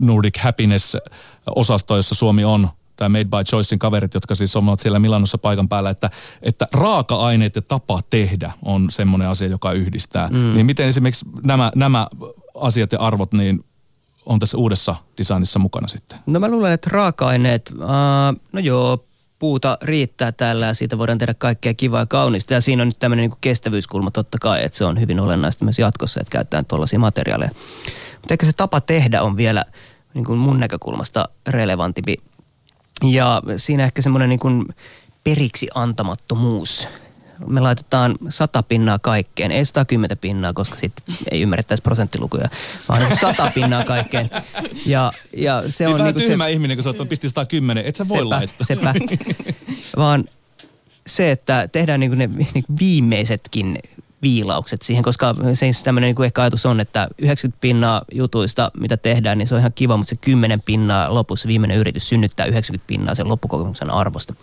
[0.00, 5.38] Nordic Happiness-osastoa, jossa Suomi on tämä Made by Choicein kaverit, jotka siis ovat siellä Milanossa
[5.38, 6.10] paikan päällä, että,
[6.42, 10.28] että raaka-aineet ja tapa tehdä on semmoinen asia, joka yhdistää.
[10.28, 10.54] Mm.
[10.54, 12.06] Niin miten esimerkiksi nämä, nämä
[12.54, 13.64] asiat ja arvot, niin
[14.28, 16.18] on tässä uudessa designissa mukana sitten?
[16.26, 19.04] No mä luulen, että raaka-aineet, uh, no joo,
[19.38, 22.54] puuta riittää täällä ja siitä voidaan tehdä kaikkea kivaa ja kaunista.
[22.54, 25.78] Ja siinä on nyt tämmöinen niin kestävyyskulma totta kai, että se on hyvin olennaista myös
[25.78, 27.50] jatkossa, että käytetään tuollaisia materiaaleja.
[28.14, 29.64] Mutta ehkä se tapa tehdä on vielä
[30.14, 32.16] niin kuin mun näkökulmasta relevantimpi.
[33.04, 34.66] Ja siinä ehkä semmoinen niin kuin
[35.24, 36.88] periksi antamattomuus
[37.46, 42.48] me laitetaan sata pinnaa kaikkeen, ei 110 pinnaa, koska sitten ei ymmärrettäisi prosenttilukuja,
[42.88, 44.30] vaan sata pinnaa kaikkeen.
[44.86, 47.96] Ja, ja se niin on niin tyhmä se, ihminen, kun sä oot pisti 110, et
[47.96, 48.66] sä voi sepä, laittaa.
[48.66, 48.94] Sepä.
[49.96, 50.24] vaan
[51.06, 53.78] se, että tehdään niin kuin ne niin kuin viimeisetkin
[54.22, 59.38] viilaukset siihen, koska se tämmöinen niin ehkä ajatus on, että 90 pinnaa jutuista, mitä tehdään,
[59.38, 63.14] niin se on ihan kiva, mutta se 10 pinnaa lopussa viimeinen yritys synnyttää 90 pinnaa
[63.14, 64.34] sen loppukokemuksen arvosta.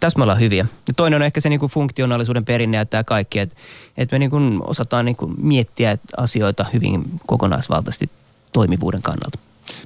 [0.00, 0.66] Tässä me ollaan hyviä.
[0.88, 3.56] Ja toinen on ehkä se niin kuin funktionaalisuuden perinne ja tämä kaikki, että,
[3.96, 8.10] että me niin kuin osataan niin kuin miettiä asioita hyvin kokonaisvaltaisesti
[8.52, 9.38] toimivuuden kannalta.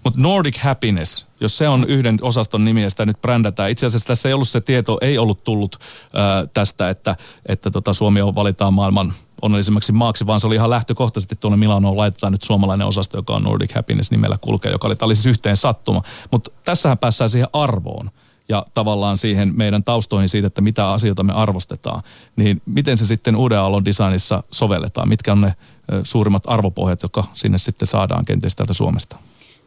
[0.04, 3.70] Mutta Nordic Happiness, jos se on yhden osaston nimi ja sitä nyt brändätään.
[3.70, 5.78] Itse asiassa tässä ei ollut se tieto, ei ollut tullut
[6.14, 10.70] ää, tästä, että, että tota Suomi on valitaan maailman onnellisemmaksi maaksi, vaan se oli ihan
[10.70, 14.96] lähtökohtaisesti tuonne Milanoon laitetaan nyt suomalainen osasto, joka on Nordic Happiness nimellä kulkee, joka oli,
[15.00, 16.02] oli siis yhteen sattuma.
[16.30, 18.10] Mutta tässähän päässään siihen arvoon
[18.52, 22.02] ja tavallaan siihen meidän taustoihin siitä, että mitä asioita me arvostetaan,
[22.36, 25.08] niin miten se sitten uuden aallon designissa sovelletaan?
[25.08, 25.54] Mitkä on ne
[26.02, 29.16] suurimmat arvopohjat, jotka sinne sitten saadaan kenties täältä Suomesta?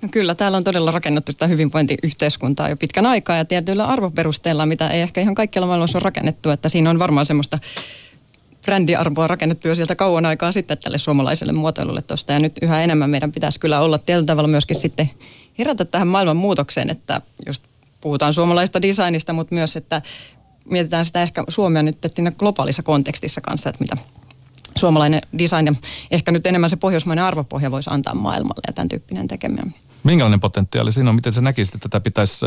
[0.01, 4.87] No kyllä, täällä on todella rakennettu sitä hyvinvointiyhteiskuntaa jo pitkän aikaa ja tietyillä arvoperusteilla, mitä
[4.87, 7.59] ei ehkä ihan kaikkialla maailmassa ole rakennettu, että siinä on varmaan semmoista
[8.61, 12.33] brändiarvoa rakennettu jo sieltä kauan aikaa sitten tälle suomalaiselle muotoilulle tuosta.
[12.33, 15.09] Ja nyt yhä enemmän meidän pitäisi kyllä olla tietyllä tavalla myöskin sitten
[15.59, 17.63] herätä tähän maailman muutokseen, että just
[18.05, 20.01] puhutaan suomalaista designista, mutta myös, että
[20.65, 23.97] mietitään sitä ehkä Suomea nyt siinä globaalissa kontekstissa kanssa, että mitä
[24.77, 25.73] suomalainen design ja
[26.11, 29.73] ehkä nyt enemmän se pohjoismainen arvopohja voisi antaa maailmalle ja tämän tyyppinen tekeminen.
[30.05, 31.15] Minkälainen potentiaali siinä on?
[31.15, 32.45] Miten sä näkisit, että tätä pitäisi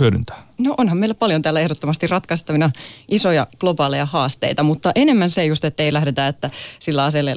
[0.00, 0.36] hyödyntää?
[0.58, 2.70] No onhan meillä paljon täällä ehdottomasti ratkaistavina
[3.08, 7.30] isoja globaaleja haasteita, mutta enemmän se just, että ei lähdetä, että sillä aseella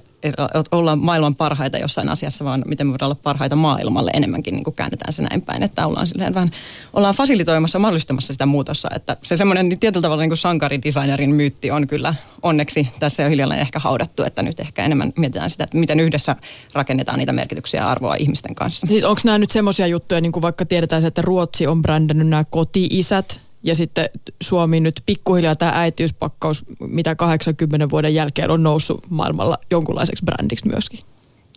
[0.72, 4.76] ollaan maailman parhaita jossain asiassa, vaan miten me voidaan olla parhaita maailmalle enemmänkin niin kuin
[4.76, 6.52] käännetään se näin päin, että ollaan silleen vähän,
[6.94, 11.72] ollaan fasilitoimassa, mahdollistamassa sitä muutossa, että se semmoinen niin tietyllä tavalla niin kuin sankaridesignerin myytti
[11.72, 15.78] on kyllä onneksi tässä jo hiljalleen ehkä haudattu, että nyt ehkä enemmän mietitään sitä, että
[15.78, 16.36] miten yhdessä
[16.74, 18.88] rakennetaan niitä merkityksiä ja arvoa ihmisten kanssa.
[18.88, 22.44] Siis onko nämä nyt semmoisia juttuja, niin kuin vaikka tiedetään, että Ruotsi on brändännyt nämä
[22.44, 24.10] koti-isät, ja sitten
[24.42, 31.00] Suomi nyt pikkuhiljaa tämä äitiyspakkaus, mitä 80 vuoden jälkeen on noussut maailmalla jonkunlaiseksi brändiksi myöskin.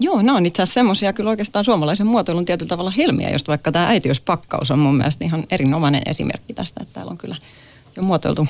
[0.01, 3.73] Joo, nämä on itse asiassa semmoisia kyllä oikeastaan suomalaisen muotoilun tietyllä tavalla helmiä, just vaikka
[3.73, 7.37] tämä äitiyspakkaus on mun mielestä ihan erinomainen esimerkki tästä, että täällä on kyllä
[7.97, 8.47] jo muotoiltu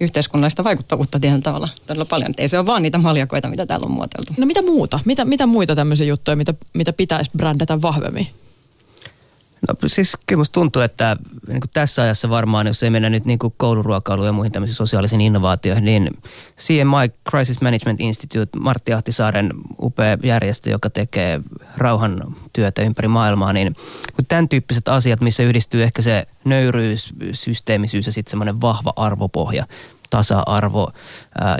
[0.00, 2.30] yhteiskunnallista vaikuttavuutta tietyllä tavalla todella paljon.
[2.30, 4.32] Että ei se ole vaan niitä maljakoita, mitä täällä on muotoiltu.
[4.36, 5.00] No mitä muuta?
[5.04, 8.28] Mitä, mitä muita tämmöisiä juttuja, mitä, mitä pitäisi brändätä vahvemmin?
[9.68, 11.16] No siis kyllä musta tuntuu, että
[11.48, 14.76] niin kuin tässä ajassa varmaan, jos ei mennä nyt niin kuin kouluruokailuun ja muihin tämmöisiin
[14.76, 16.10] sosiaalisiin innovaatioihin, niin
[16.58, 19.50] CMI Crisis Management Institute, Martti Ahtisaaren
[19.82, 21.40] upea järjestö, joka tekee
[21.76, 23.76] rauhan työtä ympäri maailmaa, niin
[24.28, 29.66] tämän tyyppiset asiat, missä yhdistyy ehkä se nöyryys, systeemisyys ja sitten semmoinen vahva arvopohja,
[30.10, 30.92] tasa-arvo.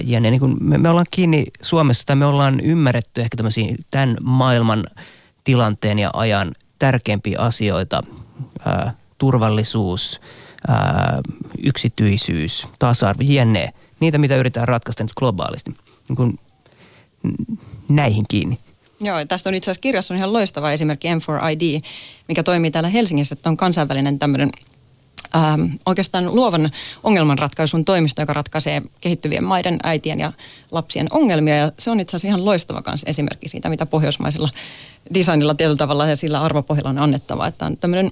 [0.05, 3.37] Ja niin kuin me, me ollaan kiinni Suomessa tai me ollaan ymmärretty ehkä
[3.91, 4.85] tämän maailman
[5.45, 6.53] tilanteen ja ajan
[6.85, 8.03] tärkeimpiä asioita,
[9.19, 10.21] turvallisuus,
[11.63, 13.73] yksityisyys, tasa-arvo, jne.
[14.01, 15.75] Niitä, mitä yritetään ratkaista nyt globaalisti.
[16.09, 16.39] Niin kuin
[17.89, 18.59] näihin kiinni.
[19.01, 21.81] Joo, tästä on itse asiassa kirjassa on ihan loistava esimerkki M4ID,
[22.29, 24.51] mikä toimii täällä Helsingissä, että on kansainvälinen tämmöinen
[25.37, 26.71] ähm, oikeastaan luovan
[27.03, 30.33] ongelmanratkaisun toimisto, joka ratkaisee kehittyvien maiden äitien ja
[30.71, 31.57] lapsien ongelmia.
[31.57, 34.51] Ja se on itse asiassa ihan loistava kanssa esimerkki siitä, mitä pohjoismaisilla
[35.15, 37.47] designilla tietyllä tavalla ja sillä arvopohjalla on annettava.
[37.47, 38.11] Että on tämmöinen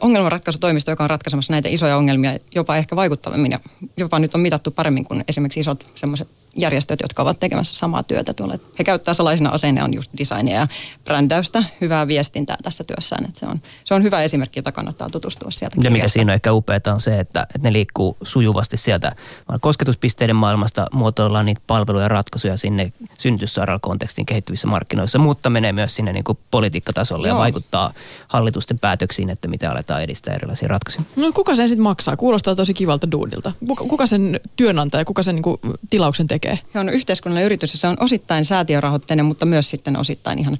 [0.00, 3.60] ongelmanratkaisutoimisto, joka on ratkaisemassa näitä isoja ongelmia jopa ehkä vaikuttavammin ja
[3.96, 8.34] jopa nyt on mitattu paremmin kuin esimerkiksi isot semmoiset järjestöt, jotka ovat tekemässä samaa työtä
[8.34, 8.54] tuolla.
[8.78, 10.68] He käyttää salaisina aseina on just designia ja
[11.04, 13.24] brändäystä, hyvää viestintää tässä työssään.
[13.24, 15.76] Että se, on, se on hyvä esimerkki, jota kannattaa tutustua sieltä.
[15.82, 19.12] Ja mikä siinä on ehkä upeaa on se, että, että ne liikkuu sujuvasti sieltä
[19.60, 26.12] kosketuspisteiden maailmasta, muotoillaan niitä palveluja ja ratkaisuja sinne synnytyssairaalakontekstin kehittyvissä markkinoissa, mutta menee myös sinne
[26.12, 27.36] niin kuin politiikkatasolle Joo.
[27.36, 27.92] ja vaikuttaa
[28.28, 31.04] hallitusten päätöksiin, että mitä aletaan edistää erilaisia ratkaisuja.
[31.16, 32.16] No kuka sen sitten maksaa?
[32.16, 33.52] Kuulostaa tosi kivalta duudilta.
[33.68, 36.43] Kuka, kuka sen työnantaja, kuka sen niin kuin, tilauksen tekee?
[36.44, 36.72] Tekee?
[36.72, 40.58] Se on yhteiskunnallinen yritys ja se on osittain säätiörahoitteinen, mutta myös sitten osittain ihan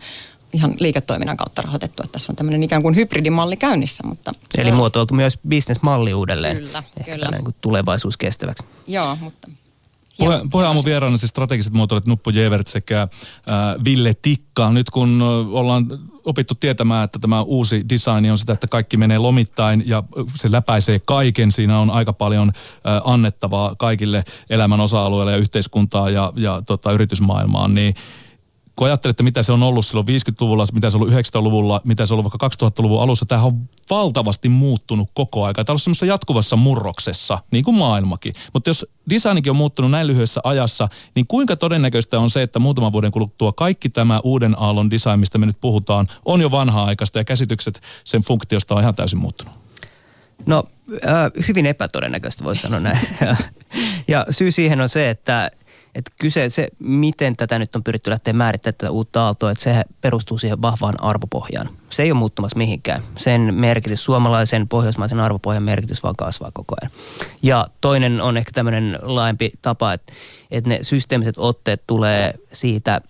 [0.53, 4.07] ihan liiketoiminnan kautta rahoitettu, että tässä on tämmöinen ikään kuin hybridimalli käynnissä.
[4.07, 6.57] Mutta Eli muotoiltu myös bisnesmalli uudelleen.
[6.57, 7.29] Kyllä, Ehkä kyllä.
[7.31, 8.65] Niin tulevaisuus kestäväksi.
[8.87, 9.49] Joo, mutta
[10.19, 13.09] Puhe, puheaamu vieraana siis strategiset muotoilijat Nuppu Jevert sekä äh,
[13.85, 14.71] Ville Tikka.
[14.71, 15.87] Nyt kun ollaan
[16.25, 20.03] opittu tietämään, että tämä uusi design on sitä, että kaikki menee lomittain ja
[20.35, 21.53] se läpäisee kaiken.
[21.53, 27.75] Siinä on aika paljon äh, annettavaa kaikille elämän osa-alueille ja yhteiskuntaa ja, ja tota, yritysmaailmaan,
[27.75, 27.95] niin
[28.77, 32.15] kun ajattelette, mitä se on ollut silloin 50-luvulla, mitä se on ollut 90-luvulla, mitä se
[32.15, 35.65] on ollut vaikka 2000-luvun alussa, tämä on valtavasti muuttunut koko aika.
[35.65, 38.35] Tämä on semmoisessa jatkuvassa murroksessa, niin kuin maailmakin.
[38.53, 42.93] Mutta jos designikin on muuttunut näin lyhyessä ajassa, niin kuinka todennäköistä on se, että muutaman
[42.93, 47.19] vuoden kuluttua kaikki tämä uuden aallon design, mistä me nyt puhutaan, on jo vanhaa aikaista
[47.19, 49.55] ja käsitykset sen funktiosta on ihan täysin muuttunut?
[50.47, 50.65] No
[51.07, 52.99] äh, hyvin epätodennäköistä voisi sanoa näin.
[54.09, 55.51] ja syy siihen on se, että
[55.95, 59.83] että kyse, se miten tätä nyt on pyritty lähteä määrittämään tätä uutta aaltoa, että se
[60.01, 61.71] perustuu siihen vahvaan arvopohjaan.
[61.91, 63.03] Se ei ole muuttumassa mihinkään.
[63.17, 66.93] Sen merkitys, suomalaisen pohjoismaisen arvopohjan merkitys vaan kasvaa koko ajan.
[67.43, 70.13] Ja toinen on ehkä tämmöinen laajempi tapa, että,
[70.51, 73.01] että ne systeemiset otteet tulee siitä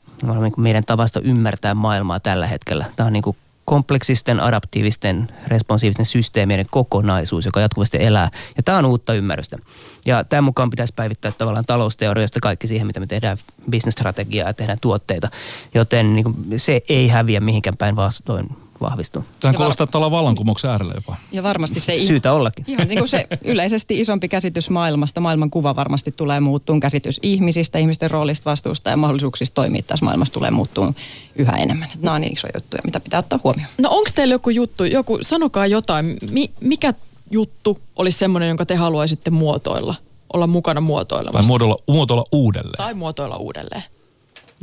[0.57, 2.85] meidän tavasta ymmärtää maailmaa tällä hetkellä.
[2.97, 8.31] Tämä on niin kuin kompleksisten, adaptiivisten, responsiivisten systeemien kokonaisuus, joka jatkuvasti elää.
[8.57, 9.59] Ja tämä on uutta ymmärrystä.
[10.07, 13.39] Ja tämän mukaan pitäisi päivittää tavallaan talousteoriasta kaikki siihen, mitä me tehdään
[13.71, 15.31] bisnesstrategiaa ja tehdään tuotteita.
[15.75, 19.25] Joten niin kuin, se ei häviä mihinkään päin vastoin vahvistuu.
[19.41, 21.17] Tämä kuulostaa, että ollaan vallankumouksen äärellä jopa.
[21.33, 21.99] Ja varmasti se...
[21.99, 22.65] Syytä ollakin.
[22.69, 26.81] Ihan niin kuin se yleisesti isompi käsitys maailmasta, maailman kuva varmasti tulee muuttuun.
[26.81, 30.95] Käsitys ihmisistä, ihmisten roolista, vastuusta ja mahdollisuuksista toimia tässä maailmassa tulee muuttuun
[31.37, 31.89] yhä enemmän.
[32.03, 33.71] Nämä on niin isoja juttuja, mitä pitää ottaa huomioon.
[33.79, 36.95] No onko teillä joku juttu, joku, sanokaa jotain, Mi, mikä
[37.31, 39.95] juttu olisi semmoinen, jonka te haluaisitte muotoilla,
[40.33, 41.39] olla mukana muotoilemassa?
[41.39, 42.77] Tai muotoilla, muotoilla uudelleen.
[42.77, 43.83] Tai muotoilla uudelleen.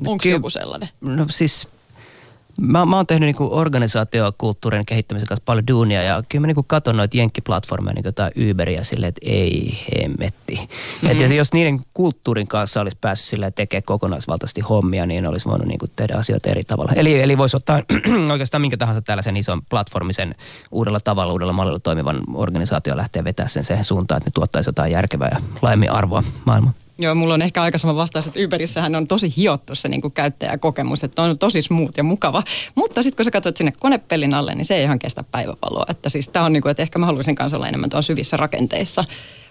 [0.08, 0.90] Onko joku sellainen?
[1.02, 1.68] No siis
[2.58, 6.98] Mä, mä oon tehnyt niinku organisaatiokulttuurin kehittämisen kanssa paljon duunia ja kyllä mä niinku katon
[6.98, 10.56] noita jenkkiplatformeja, niin jotain Uberia silleen, että ei hemmetti.
[10.56, 11.10] Mm-hmm.
[11.22, 15.88] Että jos niiden kulttuurin kanssa olisi päässyt silleen tekemään kokonaisvaltaisesti hommia, niin olisi voinut niinku
[15.96, 16.92] tehdä asioita eri tavalla.
[16.96, 17.82] Eli, eli voisi ottaa
[18.32, 20.36] oikeastaan minkä tahansa tällaisen ison platformisen
[20.72, 24.92] uudella tavalla, uudella mallilla toimivan organisaatio lähteä vetää sen siihen suuntaan, että ne tuottaisi jotain
[24.92, 26.76] järkevää ja laajemmin arvoa maailmaan.
[27.02, 30.12] Joo, mulla on ehkä aika sama vastaus, että Uberissähän on tosi hiottu se niin kuin
[30.12, 32.44] käyttäjäkokemus, että on tosi smooth ja mukava.
[32.76, 35.86] Mutta sitten kun sä katsot sinne konepellin alle, niin se ei ihan kestä päiväpaloa.
[35.90, 38.38] Että siis tää on niin kuin, että ehkä mä haluaisin kanssa olla enemmän tuon syvissä
[38.38, 39.04] rakenteissa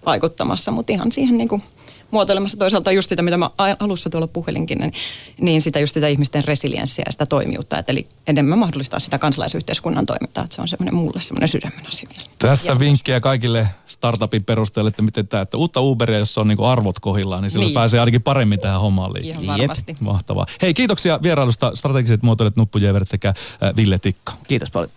[0.06, 1.62] vaikuttamassa, mutta ihan siihen niin kuin
[2.10, 4.92] muotoilemassa toisaalta just sitä, mitä mä alussa tuolla puhelinkin, niin,
[5.40, 10.06] niin sitä just sitä ihmisten resilienssiä ja sitä toimijuutta, että eli enemmän mahdollistaa sitä kansalaisyhteiskunnan
[10.06, 12.30] toimintaa, että se on semmoinen mulle semmoinen sydämen asia vielä.
[12.38, 17.00] Tässä vinkkejä kaikille startupin perusteelle, että miten tämä, että uutta Uberia, jossa on niinku arvot
[17.00, 17.74] kohillaan, niin silloin niin.
[17.74, 19.44] pääsee ainakin paremmin tähän hommaan liikkeen.
[19.44, 19.92] Ihan varmasti.
[19.92, 20.00] Jep.
[20.00, 20.46] Mahtavaa.
[20.62, 23.34] Hei, kiitoksia vierailusta strategiset muotoilijat Nuppu Jevert sekä
[23.76, 24.32] Ville Tikka.
[24.48, 24.88] Kiitos paljon.